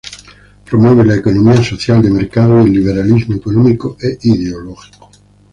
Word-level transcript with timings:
Promueve 0.67 1.05
la 1.05 1.17
economía 1.17 1.63
social 1.63 2.01
de 2.01 2.09
mercado 2.09 2.61
y 2.61 2.63
el 2.69 2.73
liberalismo 2.73 3.35
económico 3.35 3.97
e 4.01 4.17
ideológico. 4.23 5.11